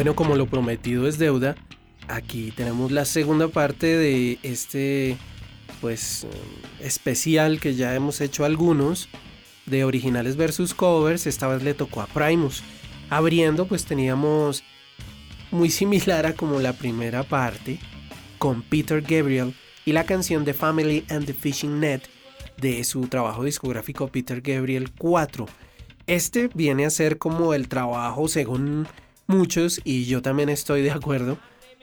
[0.00, 1.56] Bueno, como lo prometido es deuda,
[2.08, 5.18] aquí tenemos la segunda parte de este
[5.82, 6.28] pues eh,
[6.80, 9.10] especial que ya hemos hecho algunos
[9.66, 12.62] de originales versus covers, esta vez le tocó a Primus.
[13.10, 14.64] Abriendo pues teníamos
[15.50, 17.78] muy similar a como la primera parte
[18.38, 19.54] con Peter Gabriel
[19.84, 22.04] y la canción de Family and the Fishing Net
[22.56, 25.44] de su trabajo discográfico Peter Gabriel 4.
[26.06, 28.88] Este viene a ser como el trabajo según
[29.30, 31.38] muchos, y yo también estoy de acuerdo,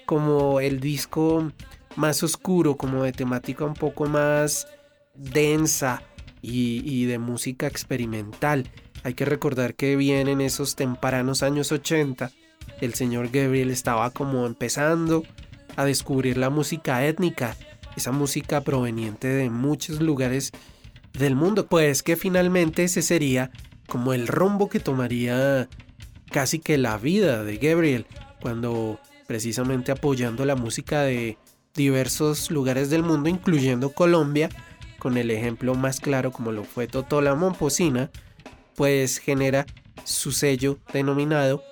[0.06, 1.52] como el disco
[1.96, 4.68] más oscuro, como de temática un poco más
[5.16, 6.04] densa
[6.42, 8.70] y, de música experimental.
[9.04, 12.32] Hay que recordar que bien en esos tempranos años 80,
[12.82, 15.24] el señor Gabriel estaba como empezando
[15.76, 17.56] a descubrir la música étnica,
[17.96, 20.52] esa música proveniente de muchos lugares
[21.14, 21.68] del mundo.
[21.68, 23.52] Pues que finalmente ese sería
[23.88, 25.68] como el rumbo que tomaría
[26.30, 28.06] casi que la vida de Gabriel,
[28.42, 31.38] cuando precisamente apoyando la música de
[31.74, 34.50] diversos lugares del mundo, incluyendo Colombia,
[35.00, 38.10] con el ejemplo más claro como lo fue Totola Momposina,
[38.76, 39.66] pues genera
[40.04, 41.64] su sello denominado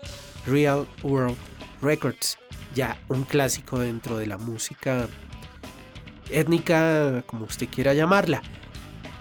[0.46, 1.38] Real World
[1.82, 2.38] Records,
[2.74, 5.08] ya un clásico dentro de la música
[6.30, 8.42] étnica, como usted quiera llamarla.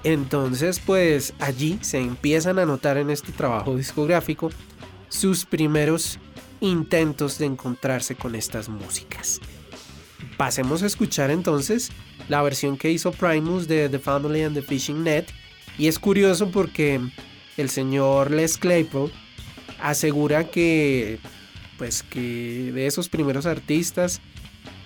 [0.03, 4.51] Entonces, pues allí se empiezan a notar en este trabajo discográfico
[5.15, 6.19] sus primeros
[6.61, 9.41] intentos de encontrarse con estas músicas.
[10.37, 11.91] Pasemos a escuchar entonces
[12.29, 15.27] la versión que hizo Primus de The Family and the Fishing Net.
[15.79, 17.01] Y es curioso porque
[17.57, 19.13] el señor Les Claypool
[19.81, 21.21] asegura que,
[21.79, 24.21] pues que de esos primeros artistas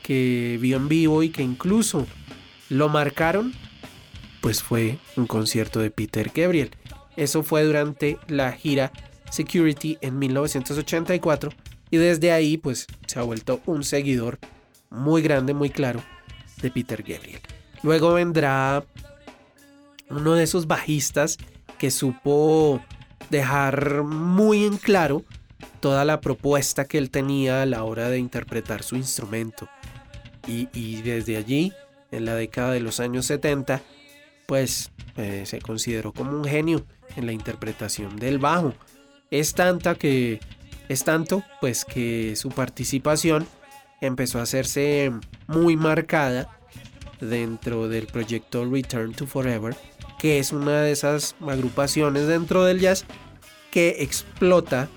[0.02, 2.06] que vio en vivo y que incluso
[2.68, 3.54] lo marcaron,
[4.42, 6.70] pues fue un concierto de Peter Gabriel.
[7.16, 8.92] Eso fue durante la gira
[9.30, 11.50] Security en 1984
[11.90, 14.38] y desde ahí pues se ha vuelto un seguidor
[14.90, 16.02] muy grande, muy claro
[16.60, 17.40] de Peter Gabriel.
[17.82, 18.84] Luego vendrá
[20.10, 21.38] uno de esos bajistas
[21.78, 22.82] que supo
[23.30, 25.24] dejar muy en claro
[25.80, 29.68] toda la propuesta que él tenía a la hora de interpretar su instrumento.
[30.46, 31.74] Y, desde allí,
[32.10, 33.82] en la década de los años 70,
[34.46, 38.72] pues eh, se consideró como un genio en la interpretación del bajo.
[39.30, 40.40] Es tanta que
[40.88, 43.46] es tanto pues que su participación
[44.00, 45.12] empezó a hacerse
[45.46, 46.58] muy marcada
[47.20, 49.76] dentro del proyecto Return to Forever,
[50.18, 53.04] que es una de esas agrupaciones dentro del jazz
[53.70, 54.88] que explota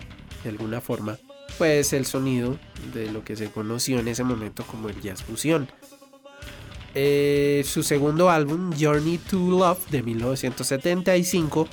[0.43, 1.17] de alguna forma
[1.57, 2.57] pues el sonido
[2.93, 5.67] de lo que se conoció en ese momento como el jazz fusión.
[6.93, 11.67] Eh, su segundo álbum, Journey to Love, de 1975,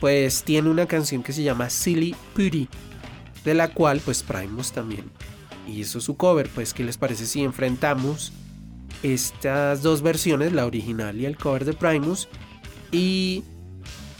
[0.00, 2.68] pues tiene una canción que se llama Silly Putty,
[3.44, 5.10] de la cual pues Primus también
[5.66, 6.48] hizo su cover.
[6.54, 8.32] Pues, ¿qué les parece si enfrentamos
[9.02, 12.28] estas dos versiones, la original y el cover de Primus?
[12.90, 13.44] Y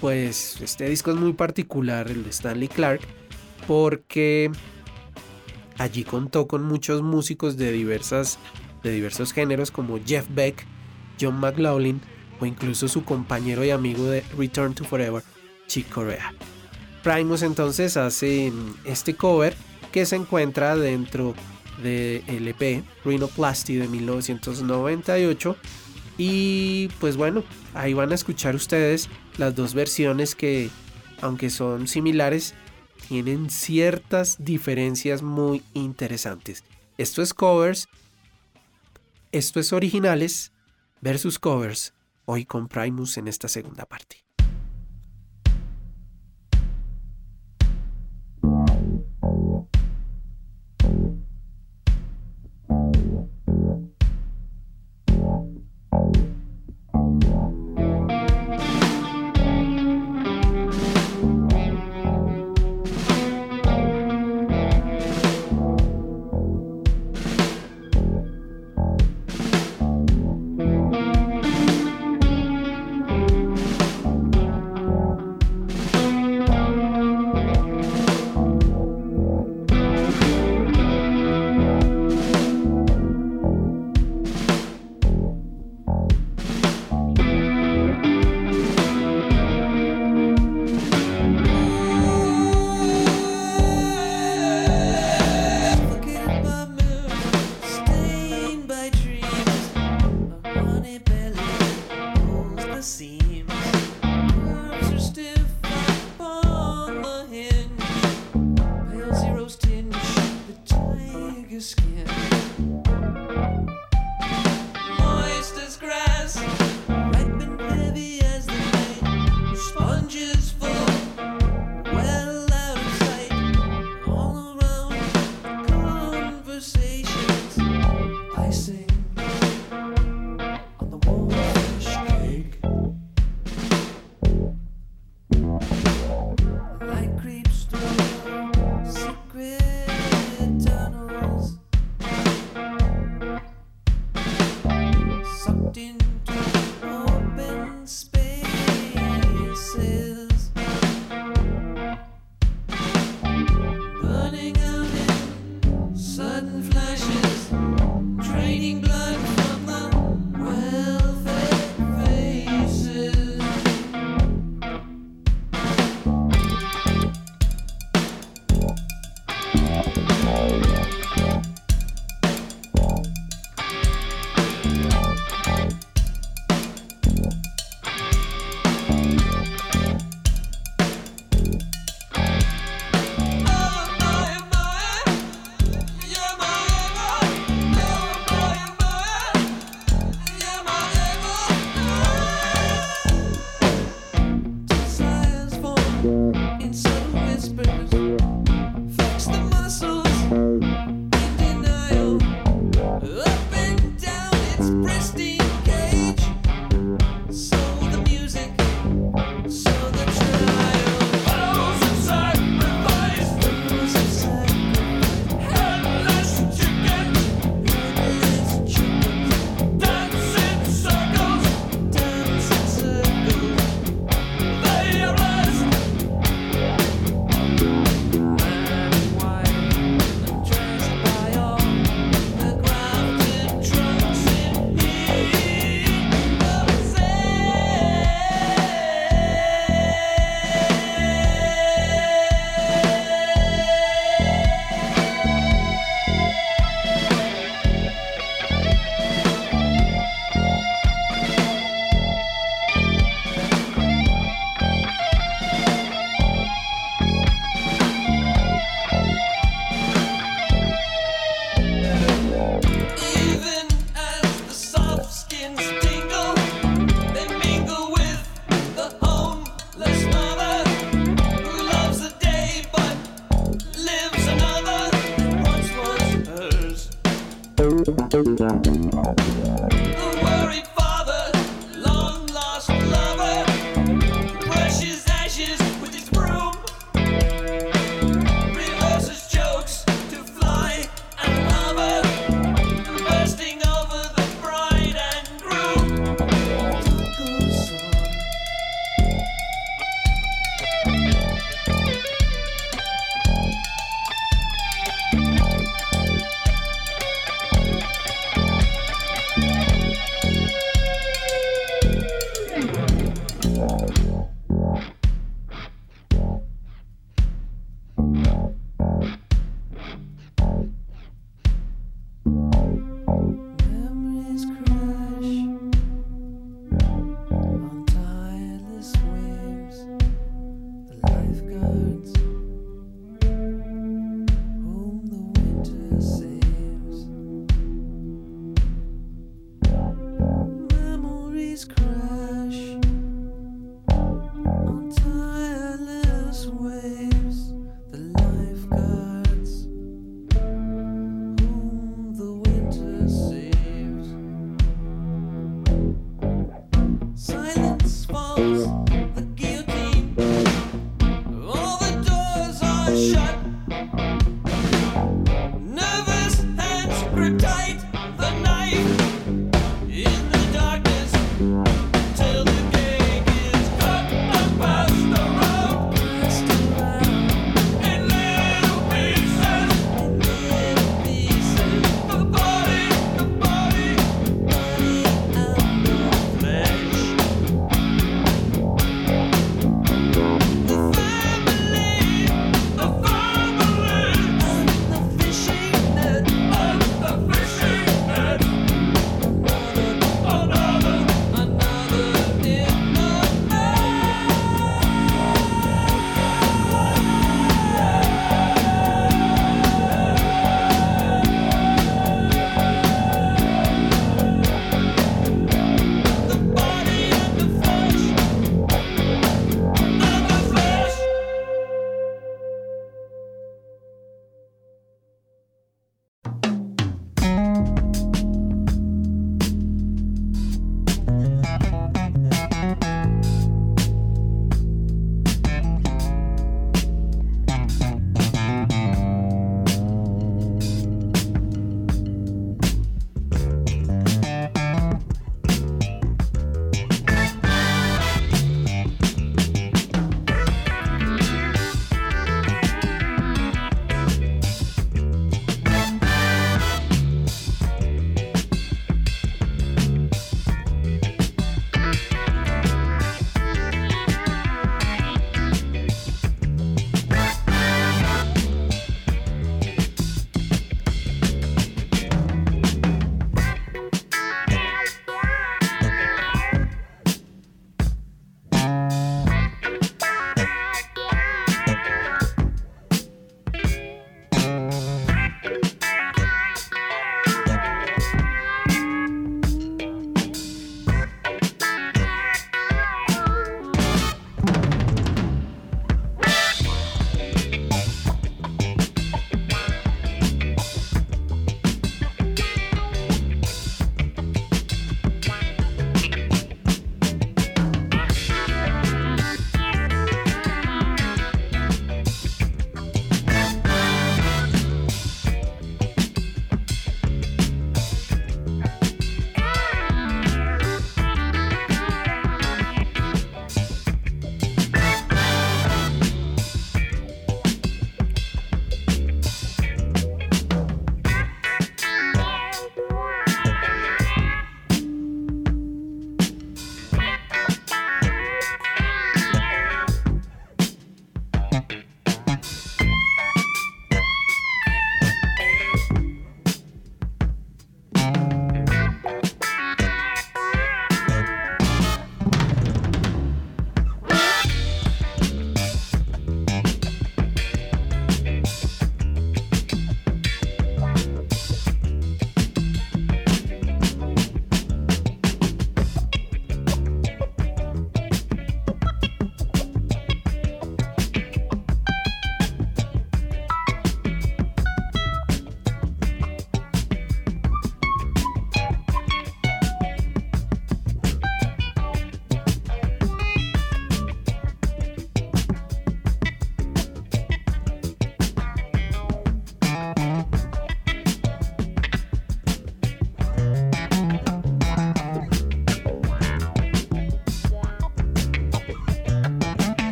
[0.00, 3.00] pues este disco es muy particular, el de Stanley Clark,
[3.66, 4.50] porque
[5.78, 8.38] allí contó con muchos músicos de, diversas,
[8.82, 10.66] de diversos géneros como Jeff Beck,
[11.20, 12.00] John McLaughlin
[12.40, 15.22] o incluso su compañero y amigo de Return to Forever,
[15.66, 16.34] Chick Corea.
[17.02, 18.52] Primus entonces hace
[18.84, 19.54] este cover
[19.92, 21.34] que se encuentra dentro
[21.82, 25.56] de LP Rhinoplasty de 1998
[26.16, 27.44] y pues bueno,
[27.74, 30.70] ahí van a escuchar ustedes las dos versiones que
[31.20, 32.54] aunque son similares
[33.08, 36.64] tienen ciertas diferencias muy interesantes.
[36.96, 37.88] Esto es covers,
[39.32, 40.52] esto es originales
[41.00, 41.92] versus covers,
[42.24, 44.23] hoy con Primus en esta segunda parte.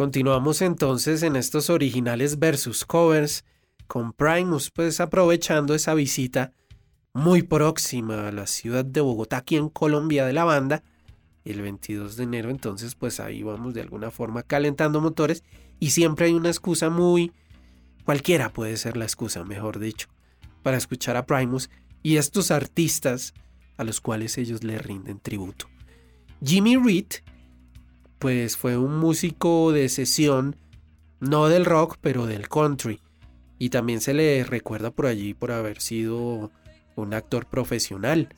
[0.00, 3.44] Continuamos entonces en estos originales versus covers
[3.86, 6.54] con Primus, pues aprovechando esa visita
[7.12, 10.82] muy próxima a la ciudad de Bogotá, aquí en Colombia de la banda,
[11.44, 15.44] el 22 de enero, entonces pues ahí vamos de alguna forma calentando motores
[15.78, 17.32] y siempre hay una excusa muy...
[18.06, 20.08] cualquiera puede ser la excusa, mejor dicho,
[20.62, 21.68] para escuchar a Primus
[22.02, 23.34] y estos artistas
[23.76, 25.66] a los cuales ellos le rinden tributo.
[26.42, 27.22] Jimmy Reed
[28.20, 30.54] pues fue un músico de sesión,
[31.20, 33.00] no del rock, pero del country.
[33.58, 36.52] Y también se le recuerda por allí por haber sido
[36.96, 38.28] un actor profesional.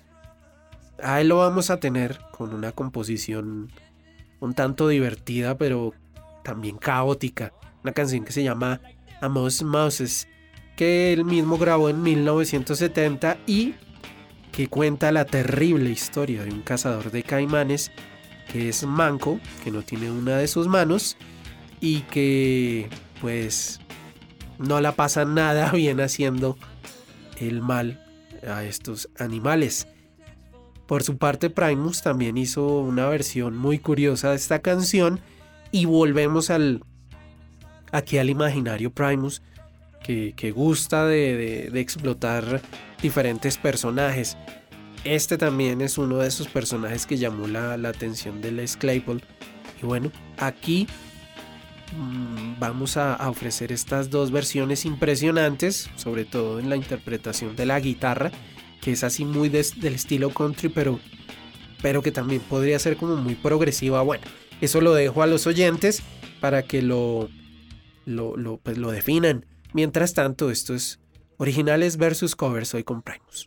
[1.02, 3.70] A él lo vamos a tener con una composición
[4.38, 5.94] un tanto divertida, pero
[6.44, 7.52] también caótica.
[7.82, 8.80] Una canción que se llama
[9.20, 10.28] Amos Mouses,
[10.76, 13.74] que él mismo grabó en 1970 y
[14.52, 17.90] que cuenta la terrible historia de un cazador de caimanes
[18.52, 21.16] que es manco, que no tiene una de sus manos
[21.80, 22.88] y que
[23.20, 23.80] pues
[24.58, 26.56] no la pasa nada bien haciendo
[27.38, 28.04] el mal
[28.46, 29.88] a estos animales.
[30.86, 35.20] Por su parte, Primus también hizo una versión muy curiosa de esta canción
[35.70, 36.84] y volvemos al
[37.92, 39.42] aquí al imaginario Primus
[40.02, 42.60] que, que gusta de, de- de explotar
[43.00, 44.36] diferentes personajes.
[45.04, 49.20] Este también es uno de esos personajes que llamó la, la atención de Les Claypool.
[49.82, 50.86] Y bueno, aquí
[51.96, 57.80] mm, vamos a, ofrecer estas dos versiones impresionantes, sobre todo en la interpretación de la
[57.80, 58.30] guitarra,
[58.80, 61.00] que es así muy del estilo country, pero,
[61.82, 64.02] pero que también podría ser como muy progresiva.
[64.02, 64.24] Bueno,
[64.60, 66.00] eso lo dejo a los oyentes
[66.40, 67.28] para que lo,
[68.06, 69.46] lo, lo, pues lo definan.
[69.72, 71.00] Mientras tanto, esto es
[71.38, 73.44] originales versus covers hoy con Primus.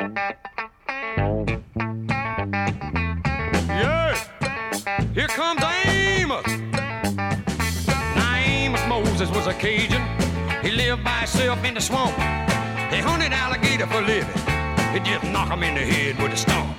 [0.00, 0.14] Yeah,
[5.12, 6.46] here comes Amos.
[8.14, 10.00] Now Amos Moses was a Cajun.
[10.62, 12.14] He lived by himself in the swamp.
[12.92, 14.30] He hunted alligator for a living.
[14.92, 16.76] He just knock him in the head with a stump.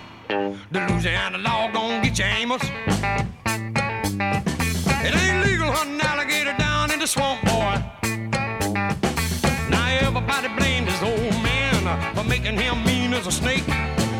[0.72, 2.64] The Louisiana law gon' get you, Amos.
[5.04, 7.84] It ain't legal hunting alligator down in the swamp, boy.
[9.70, 12.89] Now everybody blamed his old man for making him
[13.20, 13.68] as a snake.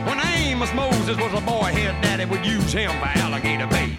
[0.06, 3.98] When Amos Moses was a boy, his daddy would use him for alligator bait.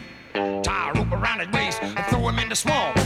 [0.63, 2.99] Tie a rope around his waist and throw him in the swamp.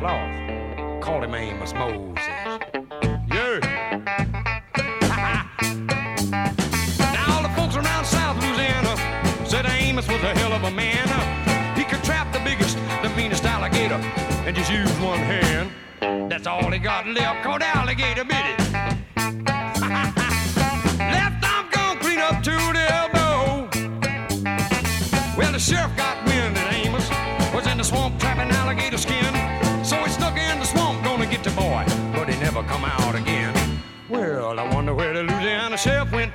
[0.00, 1.02] Cloth.
[1.02, 2.24] Called him Amos Moses.
[3.36, 3.60] Yeah.
[7.12, 8.96] now all the folks around South Louisiana
[9.46, 11.06] said Amos was a hell of a man.
[11.76, 14.00] He could trap the biggest, the meanest alligator
[14.46, 15.70] and just use one hand.
[16.30, 18.58] That's all he got left, called alligator bit it.
[21.14, 23.68] Left arm gone clean up to the elbow.
[25.36, 26.19] Well, the sheriff got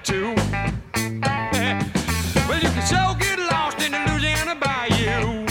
[0.06, 0.36] to.
[2.48, 5.44] well, you can so get lost in the Louisiana Bayou.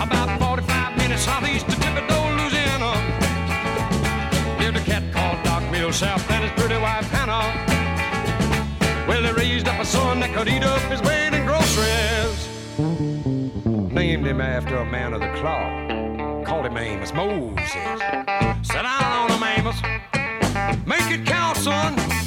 [0.00, 2.92] About 45 minutes southeast of Thibodaux, Louisiana.
[4.60, 7.42] Lived a cat called Doc Millsap and his pretty wife Hannah.
[9.08, 12.48] Well, they raised up a son that could eat up his weight in groceries.
[13.92, 16.46] Named him after a man of the cloth.
[16.46, 17.72] Called him Amos Moses.
[18.62, 19.82] Sit down on him, Amos.
[20.86, 22.21] Make it count, son.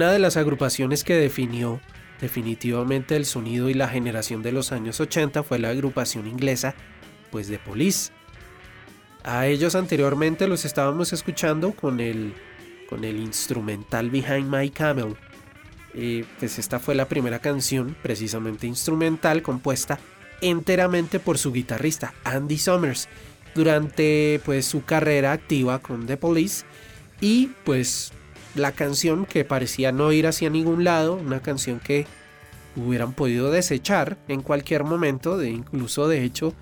[0.00, 1.78] Una de las agrupaciones que definió
[2.22, 6.74] definitivamente el sonido y la generación de los años 80 fue la agrupación inglesa,
[7.30, 8.10] pues de Police.
[9.24, 12.32] A ellos anteriormente los estábamos escuchando con el,
[12.88, 15.16] con el instrumental Behind My Camel.
[15.92, 19.98] Eh, pues esta fue la primera canción, precisamente instrumental, compuesta
[20.40, 23.06] enteramente por su guitarrista Andy Summers
[23.54, 26.64] durante pues su carrera activa con The Police
[27.20, 28.14] y pues
[28.54, 32.06] la canción que parecía no ir hacia ningún lado, una canción que
[32.76, 36.54] hubieran podido desechar en cualquier momento, de incluso de hecho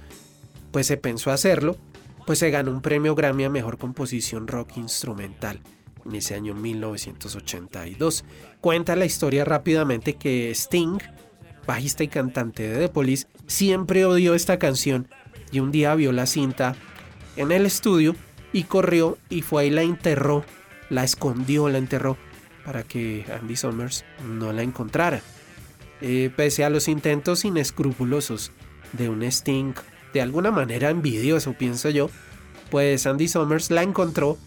[0.70, 1.76] pues se pensó hacerlo,
[2.26, 5.61] pues se ganó un premio Grammy a mejor composición rock instrumental
[6.05, 8.24] en ese año 1982.
[8.61, 10.99] Cuenta la historia rápidamente que Sting,
[11.66, 15.09] bajista y cantante de The Police, siempre odió esta canción
[15.51, 16.76] y un día vio la cinta
[17.36, 18.14] en el estudio
[18.53, 20.45] y corrió y fue y la enterró,
[20.91, 22.16] la escondió, la enterró
[22.64, 25.22] para que Andy Summers no la encontrara.
[26.01, 28.53] Eh, pese a los intentos inescrupulosos
[28.93, 29.74] de un Sting,
[30.12, 32.11] de alguna manera envidioso pienso yo,
[32.70, 34.39] pues Andy Summers la encontró,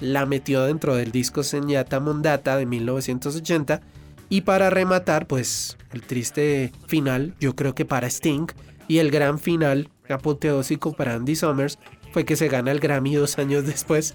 [0.00, 3.80] la metió dentro del disco Señata Mondata de 1980
[4.28, 8.46] y para rematar pues el triste final yo creo que para Sting
[8.88, 11.78] y el gran final apoteósico para Andy Summers
[12.12, 14.14] fue que se gana el Grammy dos años después.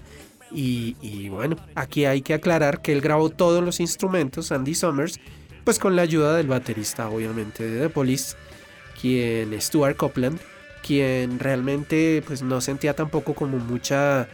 [0.54, 5.18] Y, y, bueno, aquí hay que aclarar que él grabó todos los instrumentos, Andy Summers,
[5.64, 8.36] pues con la ayuda del baterista, obviamente, de The Police,
[9.00, 10.38] quien Stuart Copeland,
[10.82, 14.28] quien realmente pues no sentía tampoco como mucha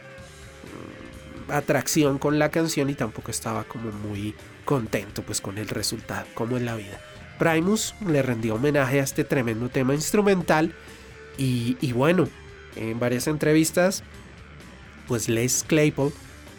[1.49, 6.27] mm, atracción con la canción y tampoco estaba como muy contento pues con el resultado,
[6.35, 7.01] como en la vida.
[7.39, 10.75] Primus le rendió homenaje a este tremendo tema instrumental
[11.37, 12.29] y, y bueno,
[12.77, 14.03] en varias entrevistas,
[15.09, 16.13] pues Les Claypool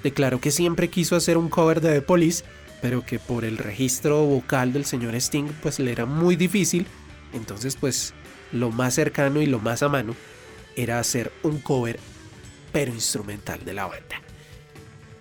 [0.03, 2.43] declaró que siempre quiso hacer un cover de The Police,
[2.81, 6.87] pero que por el registro vocal del señor Sting pues le era muy difícil,
[7.33, 8.13] entonces pues
[8.51, 10.15] lo más cercano y lo más a mano
[10.75, 11.99] era hacer un cover
[12.71, 14.21] pero instrumental de la banda.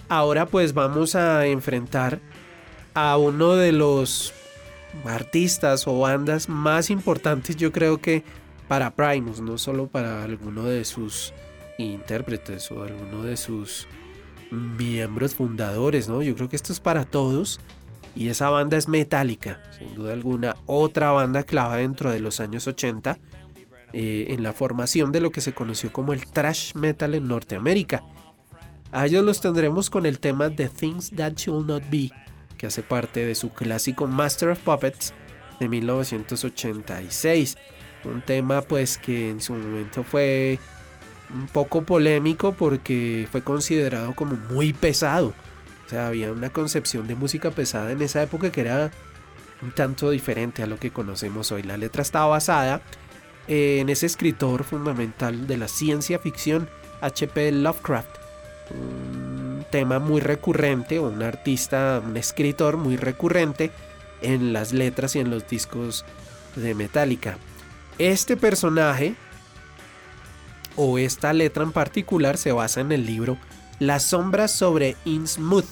[0.09, 2.21] Ahora pues vamos a enfrentar
[2.95, 4.33] a uno de los
[5.05, 8.25] artistas o bandas más importantes yo creo que
[8.69, 11.33] para Primus, no solo para alguno de sus
[11.79, 13.87] intérpretes o alguno de sus
[14.51, 16.23] miembros fundadores, ¿no?
[16.23, 17.61] Yo creo que esto es para todos
[18.15, 22.67] y esa banda es Metallica, sin duda alguna, otra banda clave dentro de los años
[22.67, 23.19] 80
[23.93, 28.03] eh, en la formación de lo que se conoció como el thrash metal en Norteamérica.
[28.91, 32.11] A ellos los tendremos con el tema The Things That Should Not Be,
[32.57, 35.15] que hace parte de su clásico Master of Puppets
[35.61, 37.57] de 1986.
[38.05, 40.59] Un tema pues que en su momento fue
[41.33, 45.35] un poco polémico porque fue considerado como muy pesado.
[45.87, 48.91] O sea, había una concepción de música pesada en esa época que era
[49.63, 51.63] un tanto diferente a lo que conocemos hoy.
[51.63, 52.83] La letra estaba basada
[53.47, 56.69] en ese escritor fundamental de la ciencia ficción,
[57.01, 57.53] H.P.
[57.53, 58.11] Lovecraft.
[58.71, 63.71] Un tema muy recurrente, un artista, un escritor muy recurrente
[64.21, 66.05] en las letras y en los discos
[66.57, 67.39] de Metallica.
[67.99, 69.15] Este personaje
[70.81, 73.37] o esta letra en particular se basa en el libro
[73.81, 75.67] Las sombras sobre Innsmouth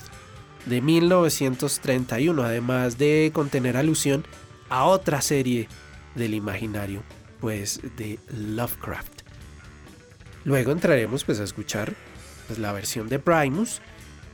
[0.67, 4.25] de 1931, además de contener alusión
[4.69, 5.69] a otra serie
[6.17, 7.05] del imaginario,
[7.41, 9.23] pues de Lovecraft.
[10.45, 11.95] Luego entraremos pues a escuchar
[12.49, 13.81] pues, la versión de Primus,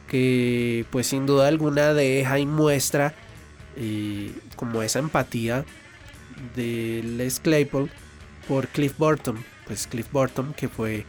[0.09, 3.15] que pues sin duda alguna deja y muestra
[3.77, 5.67] eh, como esa empatía
[6.57, 7.91] de Les Claypool
[8.49, 9.52] por Cliff Burton.
[9.67, 11.07] Pues Cliff Burton, que fue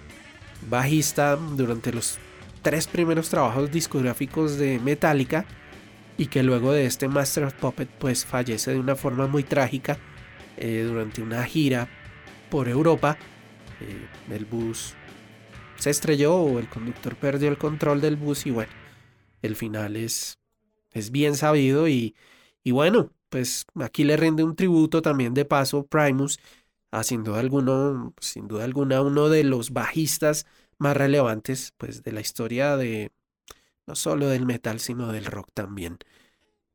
[0.70, 2.20] bajista durante los
[2.62, 5.46] tres primeros trabajos discográficos de Metallica
[6.18, 9.98] y que luego de este Master of Puppet pues fallece de una forma muy trágica
[10.58, 11.90] eh, durante una gira
[12.50, 13.18] por Europa.
[13.82, 14.94] Eh, el bus
[15.78, 18.72] se estrelló o el conductor perdió el control del bus y bueno,
[19.42, 20.40] el final es,
[20.92, 22.16] es bien sabido y,
[22.64, 26.40] y bueno, pues aquí le rinde un tributo también de paso Primus,
[26.94, 30.46] a sin duda, alguno, sin duda alguna uno de los bajistas
[30.78, 33.12] más relevantes pues de la historia de
[33.88, 35.98] no solo del metal sino del rock también.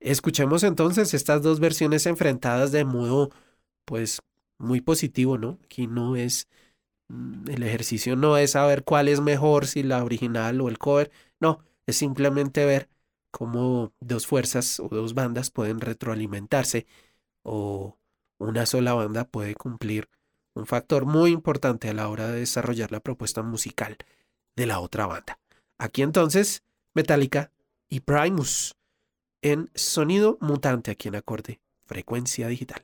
[0.01, 3.31] Escuchemos entonces estas dos versiones enfrentadas de modo
[3.85, 4.21] pues
[4.59, 5.59] muy positivo, ¿no?
[5.65, 6.49] Aquí no es
[7.09, 11.13] mm, el ejercicio no es saber cuál es mejor, si la original o el cover,
[11.41, 12.89] no, es simplemente ver
[13.31, 16.87] cómo dos fuerzas o dos bandas pueden retroalimentarse
[17.43, 17.98] o
[18.39, 20.09] una sola banda puede cumplir
[20.55, 23.97] un factor muy importante a la hora de desarrollar la propuesta musical
[24.57, 25.39] de la otra banda.
[25.79, 26.63] Aquí entonces,
[26.95, 27.53] Metallica
[27.89, 28.75] y Primus.
[29.41, 32.83] en Sonido Mutante aquí en Acorde, Frecuencia Digital.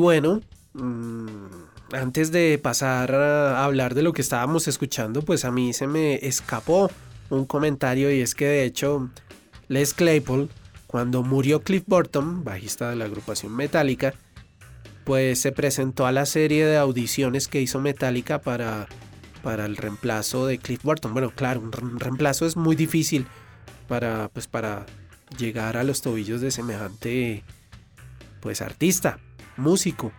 [0.00, 0.40] bueno,
[0.74, 1.26] mm,
[1.92, 6.14] antes de pasar a hablar de lo que estábamos escuchando, pues a mí se me
[6.26, 6.90] escapó
[7.30, 9.10] un comentario y es que de hecho
[9.68, 10.48] Les Claypool,
[10.86, 14.14] cuando murió Cliff Burton, bajista de la agrupación Metallica,
[15.04, 18.88] pues se presentó a la serie de audiciones que hizo Metallica para,
[19.42, 21.12] para el reemplazo de Cliff Burton.
[21.12, 23.26] Bueno, claro, un reemplazo es muy difícil
[23.88, 24.86] para, pues, para
[25.38, 27.44] llegar a los tobillos de semejante
[28.40, 29.18] pues artista
[29.56, 30.12] músico.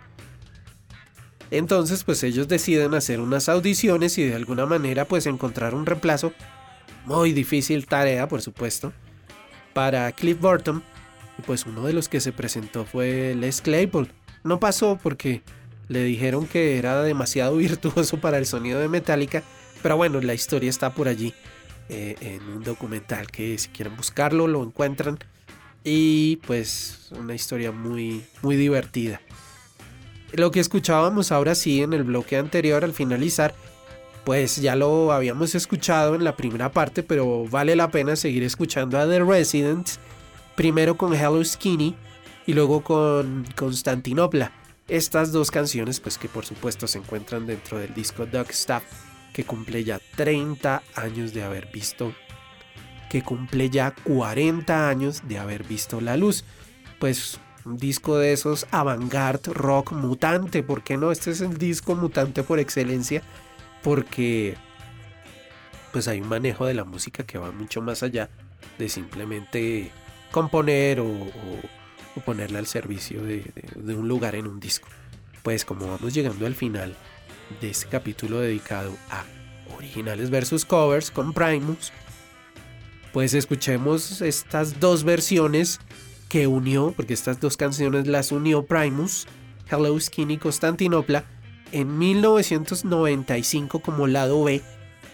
[1.51, 6.33] Entonces pues ellos deciden hacer unas audiciones y de alguna manera pues encontrar un reemplazo.
[7.05, 8.93] Muy difícil tarea por supuesto.
[9.73, 10.83] Para Cliff Burton.
[11.37, 14.09] Y pues uno de los que se presentó fue Les Claypool.
[14.43, 15.41] No pasó porque
[15.87, 19.43] le dijeron que era demasiado virtuoso para el sonido de Metallica.
[19.83, 21.33] Pero bueno, la historia está por allí
[21.89, 25.19] eh, en un documental que si quieren buscarlo lo encuentran.
[25.83, 29.21] Y pues una historia muy, muy divertida.
[30.33, 33.53] Lo que escuchábamos ahora sí en el bloque anterior al finalizar,
[34.23, 38.97] pues ya lo habíamos escuchado en la primera parte, pero vale la pena seguir escuchando
[38.99, 39.99] a The Residents,
[40.55, 41.95] primero con Hello Skinny
[42.45, 44.51] y luego con Constantinopla.
[44.87, 48.83] Estas dos canciones, pues que por supuesto se encuentran dentro del disco Dog Stuff,
[49.33, 52.13] que cumple ya 30 años de haber visto,
[53.11, 56.45] que cumple ya 40 años de haber visto la luz.
[56.97, 61.11] Pues un disco de esos avant-garde rock mutante, ¿por qué no?
[61.11, 63.21] Este es el disco mutante por excelencia,
[63.83, 64.55] porque
[65.91, 68.29] pues hay un manejo de la música que va mucho más allá
[68.79, 69.91] de simplemente
[70.31, 71.27] componer o,
[72.25, 73.43] ponerla al servicio de
[73.93, 74.87] un lugar en un disco.
[75.43, 76.95] Pues como vamos llegando al final
[77.59, 79.25] de este capítulo dedicado a
[79.75, 81.91] originales versus covers con Primus,
[83.13, 85.79] pues escuchemos estas dos versiones
[86.29, 89.27] que unió, porque estas dos canciones las unió Primus,
[89.69, 91.25] Hello Skinny Constantinopla,
[91.71, 94.61] en 1995 como lado B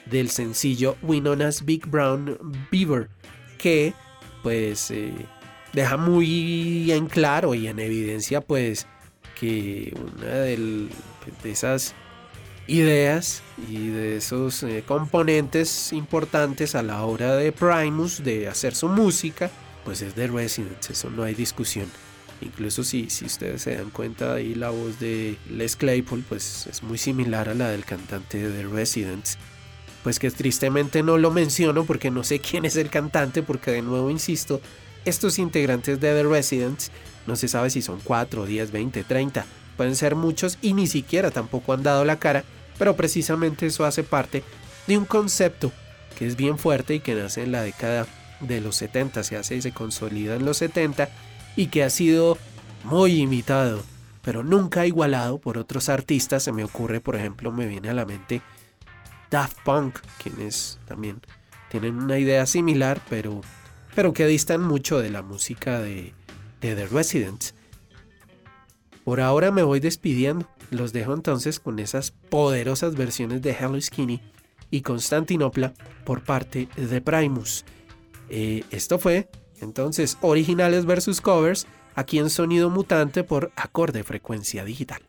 [0.05, 2.37] del sencillo Winona's Big Brown
[2.71, 3.09] Beaver,
[3.57, 3.93] que
[4.43, 5.13] pues eh,
[5.73, 8.87] deja muy en claro y en evidencia pues
[9.39, 10.89] que una de
[11.43, 11.93] esas
[12.67, 18.89] ideas y de esos eh, componentes importantes a la hora de Primus de hacer su
[18.89, 19.49] música,
[19.85, 21.87] pues es de Residents, eso no hay discusión.
[22.41, 26.83] Incluso si, si ustedes se dan cuenta ahí la voz de Les Claypool, pues es
[26.83, 29.37] muy similar a la del cantante de The Residents.
[30.03, 33.81] Pues que tristemente no lo menciono porque no sé quién es el cantante, porque de
[33.81, 34.61] nuevo insisto,
[35.05, 36.91] estos integrantes de The Residents
[37.25, 39.45] no se sabe si son 4, 10, 20, 30,
[39.75, 42.43] pueden ser muchos y ni siquiera tampoco han dado la cara,
[42.77, 44.43] pero precisamente eso hace parte
[44.87, 45.71] de un concepto
[46.17, 48.07] que es bien fuerte y que nace en la década
[48.39, 51.09] de los 70, se hace y se consolida en los 70
[51.55, 52.37] y que ha sido
[52.83, 53.83] muy imitado,
[54.21, 56.43] pero nunca igualado por otros artistas.
[56.43, 58.41] Se me ocurre, por ejemplo, me viene a la mente
[59.29, 61.21] Daft Punk, quienes también
[61.69, 63.41] tienen una idea similar, pero,
[63.95, 66.13] pero que distan mucho de la música de,
[66.61, 67.53] de The Residents.
[69.03, 70.47] Por ahora me voy despidiendo.
[70.69, 74.21] Los dejo entonces con esas poderosas versiones de Hello Skinny
[74.69, 77.65] y Constantinopla por parte de Primus.
[78.29, 79.29] Eh, esto fue
[79.61, 85.01] entonces originales versus covers aquí en Sonido Mutante por Acorde Frecuencia Digital.